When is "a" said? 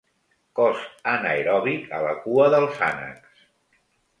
1.99-1.99